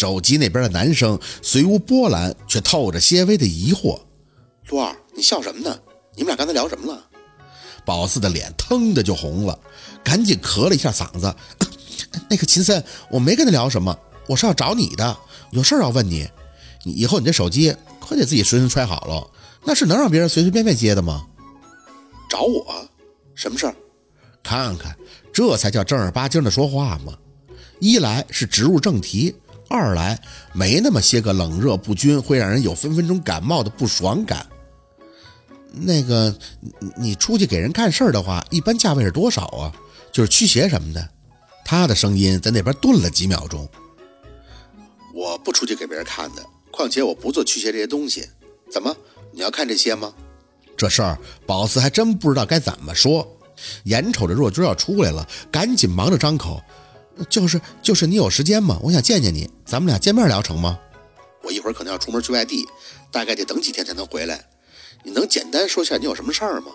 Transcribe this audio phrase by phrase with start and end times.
[0.00, 4.00] 手机那边的男生虽无波澜，却透着些微的疑惑。
[4.70, 5.78] 陆二，你笑什么呢？
[6.16, 7.04] 你们俩刚才聊什么了？
[7.84, 9.58] 宝四的脸腾的就红了，
[10.02, 11.34] 赶紧咳了一下嗓子。
[12.30, 13.94] 那个秦森，我没跟他聊什么，
[14.26, 15.18] 我是要找你的，
[15.50, 16.26] 有事要问你。
[16.86, 19.30] 你以后你这手机可得自己随身揣好了，
[19.66, 21.26] 那是能让别人随随便便接的吗？
[22.30, 22.88] 找我？
[23.34, 23.76] 什么事儿？
[24.42, 24.96] 看看，
[25.30, 27.12] 这才叫正儿八经的说话嘛。
[27.80, 29.34] 一来是直入正题，
[29.70, 30.20] 二来
[30.52, 34.44] 没那么些个冷热不均，会让人有分分钟感冒的不爽感。
[35.72, 36.36] 那个，
[36.96, 39.72] 你出去给人看事儿的话，一般价位是多少啊？
[40.12, 41.08] 就是驱邪什么的。
[41.64, 43.68] 他的声音在那边顿了几秒钟。
[45.14, 48.28] 我不出去给别人看的，况且我不做驱邪这些东西。
[48.68, 48.96] 怎么，
[49.30, 50.12] 你要看这些吗？
[50.76, 51.16] 这事儿，
[51.46, 53.24] 宝四还真不知道该怎么说。
[53.84, 56.60] 眼瞅着若君要出来了，赶紧忙着张口
[57.28, 58.78] ：“就是就是，你有时间吗？
[58.82, 60.78] 我想见见你，咱们俩见面聊成吗？”
[61.42, 62.66] 我一会儿可能要出门去外地，
[63.10, 64.46] 大概得等几天才能回来。
[65.02, 66.72] 你能简单说下你有什么事儿吗？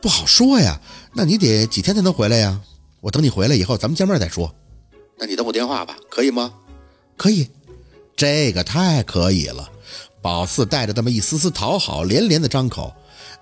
[0.00, 0.80] 不好说呀，
[1.14, 2.60] 那你得几天才能回来呀？
[3.00, 4.54] 我等你回来以后，咱们见面再说。
[5.18, 6.54] 那你等我电话吧，可以吗？
[7.16, 7.48] 可以，
[8.16, 9.70] 这个太可以了。
[10.22, 12.94] 宝四带着这么一丝丝讨好，连连的张口。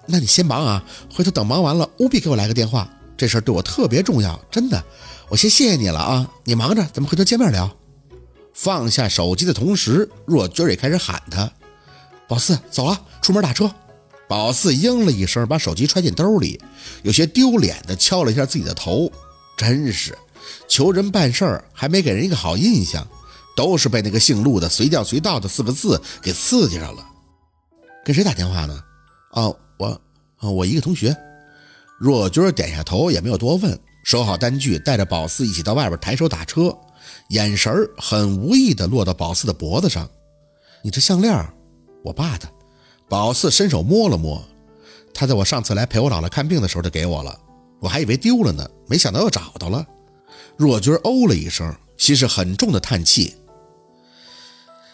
[0.06, 0.84] 那你先忙啊，
[1.14, 4.82] 回头等忙完了，务必给我来个电话，这事儿对我特别重要，真的。
[5.28, 7.70] 我先谢谢你了啊，你忙着，咱们回头见面聊。
[8.54, 11.50] 放下手机的同时，若君也开始喊他。
[12.26, 13.70] 宝四走了，出门打车。
[14.28, 16.60] 宝四应了一声，把手机揣进兜里，
[17.02, 19.10] 有些丢脸的敲了一下自己的头。
[19.56, 20.16] 真是，
[20.68, 23.06] 求人办事儿还没给人一个好印象，
[23.56, 27.04] 都是被那个姓陆的随叫随到的四个字给刺激上了。
[28.04, 28.82] 跟谁打电话呢？
[29.32, 30.00] 哦，我，
[30.40, 31.16] 哦，我一个同学。
[31.98, 36.76] 若君点下头，也没有多问，收好单据，带着宝四一起到外边抬手打车，
[37.30, 40.08] 眼神很无意的落到宝四的脖子上。
[40.82, 41.46] 你这项链。
[42.04, 42.48] 我爸的，
[43.08, 44.42] 宝四伸手摸了摸，
[45.12, 47.36] 他在我上次来陪我姥姥看病的时候就给我了，
[47.80, 49.84] 我还以为丢了呢，没想到又找到了。
[50.56, 53.34] 若君哦了一声，心事很重的叹气。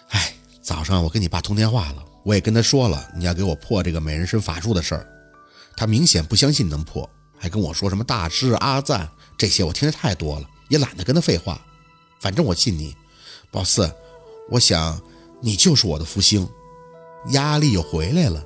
[0.09, 0.33] 哎，
[0.63, 5.07] 早上我跟你爸通电话了，我也跟他说了你要给我破这个美人参法术的事儿，
[5.77, 7.09] 他明显不相信能破，
[7.39, 11.61] 还跟我说什么大师阿赞这些，我听得太多了，也懒得跟他废话。
[12.21, 12.95] 反正我信你，
[13.51, 13.91] 宝四，
[14.51, 15.01] 我想
[15.41, 16.49] 你就是我的福星。
[17.31, 18.45] 压力又回来了，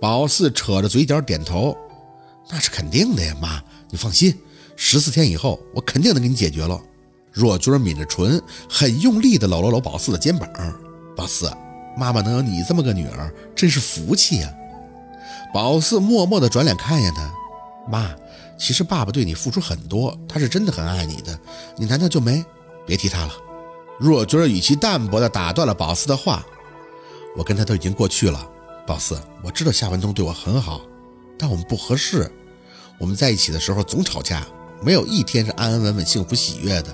[0.00, 1.76] 宝四扯着嘴角点头
[2.50, 4.38] ：“那是肯定的呀，妈，你放心，
[4.76, 6.78] 十四天以后我肯定能给你解决了。”
[7.32, 10.48] 若君抿着唇，很用力地搂了搂宝四的肩膀
[11.16, 11.50] ：“宝四，
[11.96, 14.52] 妈妈能有你这么个女儿，真是福气呀。”
[15.52, 17.32] 宝四默默地转脸看向他
[17.90, 18.10] ：“妈，
[18.58, 21.38] 其实爸爸对你付出很多，他是真的很爱你的，
[21.76, 22.44] 你难道就没？
[22.86, 23.32] 别提他了。”
[23.98, 26.44] 若君语气淡薄地打断了宝四的话。
[27.36, 28.44] 我跟他都已经过去了，
[28.84, 30.80] 宝四，我知道夏文东对我很好，
[31.38, 32.28] 但我们不合适。
[32.98, 34.44] 我们在一起的时候总吵架，
[34.82, 36.88] 没有一天是安安稳稳、幸福喜悦的。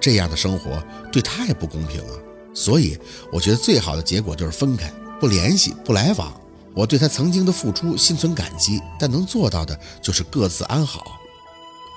[0.00, 0.80] 这样的生活
[1.10, 2.14] 对他也不公平啊。
[2.54, 2.96] 所以
[3.32, 4.88] 我觉得最好的结果就是分开，
[5.18, 6.32] 不联系，不来往。
[6.76, 11.18] 我对他曾经的付出心存感激，但能做到的就是各自安好。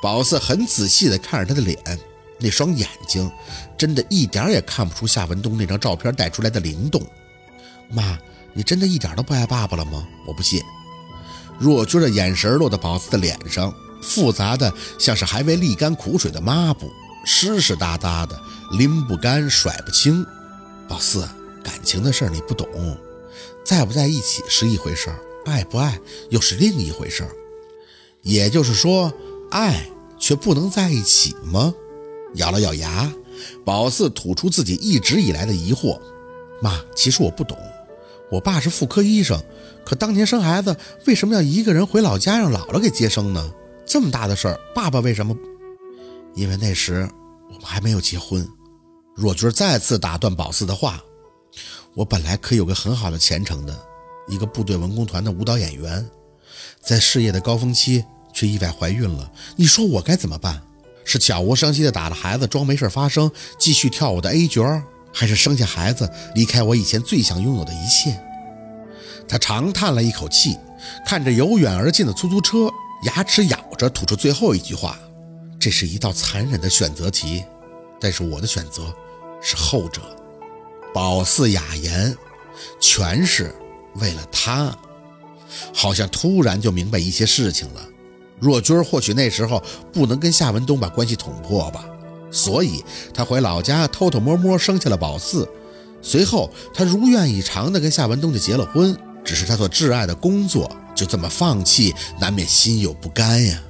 [0.01, 1.77] 宝四很仔细地看着他的脸，
[2.39, 3.29] 那双眼睛
[3.77, 7.05] 真的一点也看不出夏文东那张照片带出来的灵动。
[7.89, 8.17] 妈，
[8.53, 10.07] 你真的一点都不爱爸爸了吗？
[10.25, 10.61] 我不信。
[11.59, 16.89] 若君的眼神落到宝四的脸上，复杂的像是还未沥干苦水的抹布，
[17.25, 18.39] 湿湿哒哒的，
[18.77, 20.25] 拎不干，甩不清。
[20.87, 21.27] 宝四，
[21.61, 22.65] 感情的事你不懂，
[23.63, 27.31] 在不在一起是一回事儿，爱不爱又是另一回事儿。
[28.21, 29.13] 也就是说，
[29.51, 29.85] 爱
[30.17, 31.73] 却不能在一起吗？
[32.35, 33.11] 咬了咬牙，
[33.65, 35.99] 宝四吐出自己一直以来的疑惑：
[36.61, 37.57] 妈，其实我不懂。
[38.31, 39.41] 我爸是妇科医生，
[39.83, 40.75] 可当年生孩子
[41.07, 43.51] 为什么要一个人回老家让姥姥给接生呢？
[43.85, 45.35] 这么大的事儿，爸爸为什么？
[46.35, 47.09] 因为那时
[47.47, 48.47] 我们还没有结婚。
[49.15, 51.03] 若君再次打断宝四的话
[51.95, 53.77] ：“我本来可以有个很好的前程的，
[54.27, 56.07] 一个部队文工团的舞蹈演员，
[56.81, 59.31] 在事业的高峰期却意外怀孕了。
[59.55, 60.61] 你说我该怎么办？
[61.03, 64.63] 是悄无声息地打了孩子，装没事发生，继续跳舞的 A 角？”
[65.11, 68.15] 还是生下孩子，离开我以前最想拥有的一切。
[69.27, 70.55] 他长叹了一口气，
[71.03, 72.69] 看着由远而近的出租车，
[73.05, 74.99] 牙齿咬着吐出最后一句话
[75.59, 77.43] ：“这是一道残忍的选择题，
[77.99, 78.93] 但是我的选择
[79.41, 80.01] 是后者。”
[80.93, 82.15] 宝四哑言
[82.79, 83.53] ：“全是
[83.95, 84.75] 为了他。”
[85.73, 87.85] 好像突然就明白一些事情了。
[88.39, 91.85] 若君或许那时候不能跟夏文东把关系捅破吧。
[92.31, 92.83] 所以
[93.13, 95.49] 他回老家偷偷摸摸生下了宝四。
[96.01, 98.95] 随后，他如愿以偿地跟夏文东就结了婚。
[99.25, 103.61] 只是他所挚爱的工作就这么放弃，难免心有不甘呀。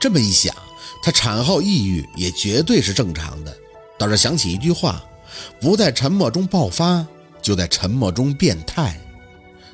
[0.00, 0.54] 这么一想，
[1.02, 3.56] 他产后抑郁也绝对是正常的。
[3.98, 5.02] 倒是想起一句话：
[5.60, 7.06] 不在沉默中爆发，
[7.42, 9.00] 就在沉默中变态。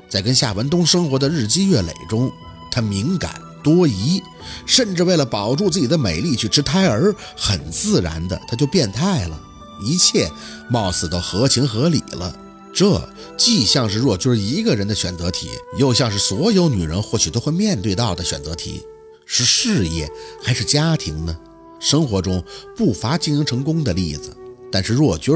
[0.09, 2.31] 在跟夏文东生活的日积月累中，
[2.71, 4.23] 他敏感多疑，
[4.65, 9.41] 甚至为了保住自己的美丽去吃胎儿，很自然的他就变态了。
[9.85, 10.31] 一切
[10.71, 12.35] 貌似都合情合理了，
[12.73, 18.83] 这既像是若君一个人的选择题，又像是所有女人或许都会面对到的选择题：
[19.27, 20.09] 是事业
[20.43, 21.37] 还是家庭呢？
[21.79, 22.43] 生活中
[22.75, 24.35] 不乏经营成功的例子，
[24.71, 25.35] 但是若君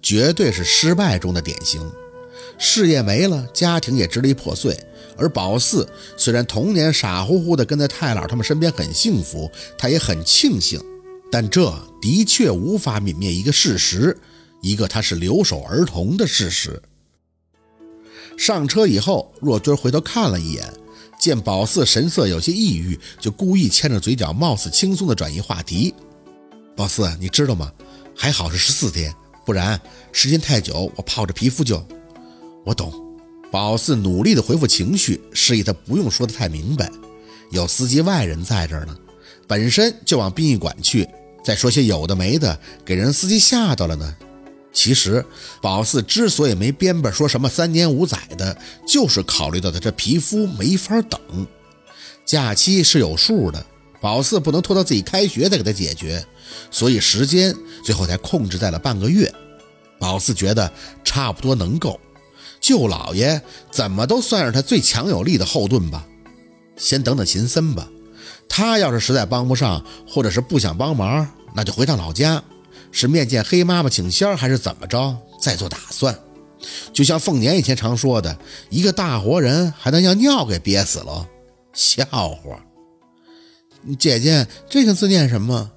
[0.00, 1.80] 绝对是失败中的典型。
[2.58, 4.78] 事业没了，家庭也支离破碎。
[5.16, 10.80] 而宝四虽然童年傻乎乎的跟在太姥他们身边很幸福，他也很庆幸。
[11.30, 14.16] 但这的确无法泯灭一个事实，
[14.62, 16.80] 一个他是留守儿童的事实。
[18.36, 20.72] 上车以后，若君回头看了一眼，
[21.20, 25.92] 见宝四神色有些抑郁，就故意牵着嘴角，貌似轻松的转移话题。
[26.76, 27.72] 宝四，你知道吗？
[28.20, 29.14] 还好是十四天，
[29.46, 29.80] 不然
[30.10, 31.80] 时间太久，我泡着皮肤就……
[32.64, 32.92] 我懂。
[33.50, 36.90] 宝四努力的回复情绪，示意他不用说的太明白。
[37.50, 38.94] 有司机外人在这儿呢，
[39.46, 41.08] 本身就往殡仪馆去。
[41.44, 44.16] 再说些有的没的，给人司机吓到了呢。
[44.70, 45.24] 其实
[45.62, 48.54] 宝四之所以没编本说什么三年五载的，
[48.86, 51.18] 就是考虑到他这皮肤没法等，
[52.26, 53.64] 假期是有数的，
[54.00, 56.24] 宝四不能拖到自己开学再给他解决，
[56.70, 57.54] 所以时间
[57.84, 59.32] 最后才控制在了半个月。
[59.98, 60.70] 宝四觉得
[61.02, 61.98] 差不多能够，
[62.60, 63.40] 舅老爷
[63.70, 66.06] 怎么都算是他最强有力的后盾吧。
[66.76, 67.88] 先等等秦森吧，
[68.48, 71.28] 他要是实在帮不上，或者是不想帮忙。
[71.54, 72.40] 那就回趟老家，
[72.92, 75.16] 是面见黑妈妈请仙，还是怎么着？
[75.42, 76.16] 再做打算。
[76.92, 78.38] 就像凤年以前常说的，
[78.70, 81.28] 一个大活人还能让尿给憋死了？
[81.72, 82.64] 笑话！
[83.96, 85.70] 姐姐，这个字念什么？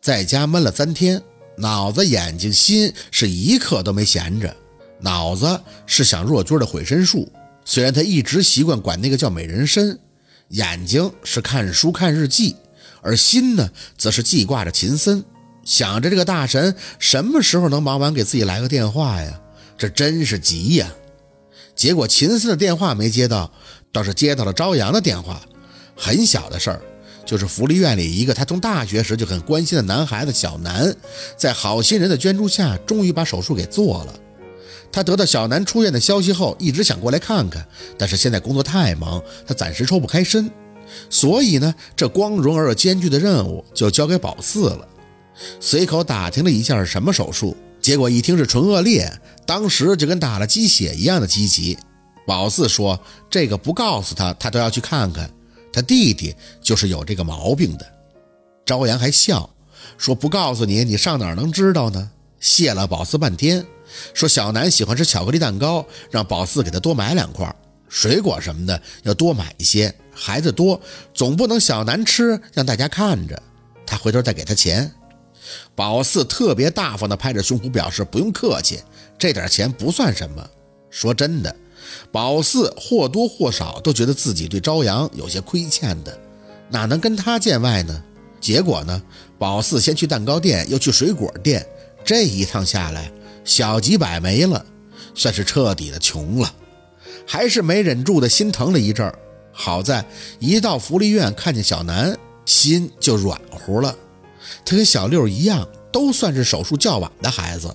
[0.00, 1.22] 在家闷了三天，
[1.56, 4.54] 脑子、眼睛、心是一刻都没闲着。
[5.00, 7.30] 脑子是想若君的毁身术，
[7.64, 9.98] 虽然他一直习惯管那个叫美人参。
[10.48, 12.56] 眼睛是看书看日记。
[13.02, 15.24] 而心呢，则是记挂着秦森，
[15.64, 19.40] 想着这个大神什么时候能忙完，给自己来个电话呀？
[19.78, 20.92] 这真是急呀！
[21.74, 23.50] 结果秦森的电话没接到，
[23.90, 25.40] 倒是接到了朝阳的电话。
[25.96, 26.82] 很小的事儿，
[27.24, 30.94] 就是福利院里一个他从大学时就很关心的男孩子小南，
[31.36, 34.14] 在好心人的捐助下，终于把手术给做了。
[34.92, 37.64] 他得到小南出院的消息后，一直想过来看看，
[37.96, 40.50] 但是现在工作太忙，他暂时抽不开身。
[41.08, 44.88] 所以呢，这光荣而又艰巨的任务就交给宝四了。
[45.60, 49.08] 随口打听了一下是什么手术，结果一听是唇腭裂，
[49.46, 51.78] 当时就跟打了鸡血一样的积极。
[52.26, 53.00] 宝四说
[53.30, 55.30] ：“这个不告诉他，他都要去看看。
[55.72, 57.86] 他弟弟就是有这个毛病的。”
[58.66, 59.48] 朝阳还笑
[59.98, 63.66] 说：“不告诉你，你上哪能知道呢？”谢了宝四半天，
[64.14, 67.54] 说：“小南喜欢吃巧克力蛋糕，让宝四给他多买两块，
[67.88, 70.80] 水果什么的要多买一些。”孩子多，
[71.14, 73.42] 总不能小南吃，让大家看着。
[73.86, 74.90] 他回头再给他钱。
[75.74, 78.80] 宝四特别大方地拍着胸脯表示不用客气，
[79.18, 80.46] 这点钱不算什么。
[80.90, 81.56] 说真的，
[82.12, 86.18] 宝四或多或少都觉得自己对朝阳有些亏欠的，
[86.68, 88.02] 哪能跟他见外呢？
[88.40, 89.02] 结果呢，
[89.38, 91.66] 宝四先去蛋糕店，又去水果店，
[92.04, 93.12] 这一趟下来，
[93.44, 94.64] 小几百没了，
[95.14, 96.54] 算是彻底的穷了，
[97.26, 99.18] 还是没忍住的心疼了一阵儿。
[99.52, 100.04] 好在
[100.38, 103.94] 一到福利院，看见小南，心就软乎了。
[104.64, 107.74] 他跟小六一样，都算是手术较晚的孩子。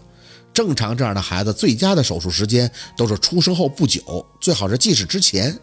[0.55, 5.59] 正常这样的孩子，最佳的手术时间都是出生后不久，最好是记事之前。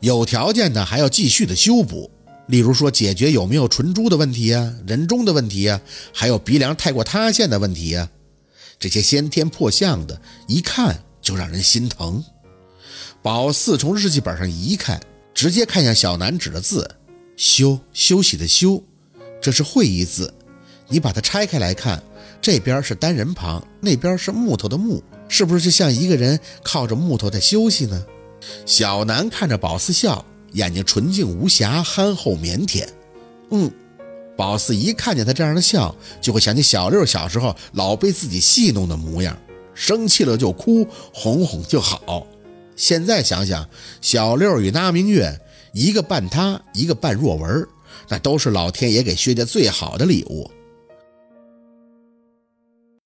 [0.00, 2.10] 有条件的还要继续的修补，
[2.46, 5.78] 例如说解决有没有唇珠的问题啊，人中的问题啊，
[6.14, 8.08] 还有鼻梁太过塌陷的问题啊。
[8.78, 12.24] 这些先天破相的，一看就让人心疼。
[13.20, 14.98] 宝四从日记本上一看。
[15.34, 16.96] 直接看向小南指的字，
[17.36, 18.82] 休休息的休，
[19.40, 20.34] 这是会意字。
[20.88, 22.02] 你把它拆开来看，
[22.40, 28.04] 这边是单人旁，那边是木头的木，是不是就像一个人靠着木头在休息呢？
[28.64, 32.86] 小南看着宝四笑，眼睛纯净无瑕，憨厚腼腆。
[33.50, 33.70] 嗯，
[34.36, 39.36] 宝四一看见他这样的笑，就会想起小六小时候老被自己戏弄的模样，
[39.74, 42.26] 生气了就哭，哄哄就好。
[42.76, 43.68] 现在想想，
[44.00, 45.38] 小六与那明月，
[45.72, 47.66] 一个扮他，一个扮若文，
[48.08, 50.48] 那都是老天爷给薛家最好的礼物。